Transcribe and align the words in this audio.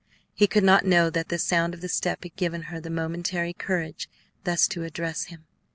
He 0.33 0.47
could 0.47 0.63
not 0.63 0.83
know 0.83 1.11
that 1.11 1.29
the 1.29 1.37
sound 1.37 1.75
of 1.75 1.81
the 1.81 1.87
step 1.87 2.23
had 2.23 2.35
given 2.35 2.63
her 2.73 2.79
the 2.79 2.89
momentary 2.89 3.53
courage 3.53 4.09
thus 4.45 4.67
to 4.69 4.83
address 4.83 5.25
him. 5.25 5.45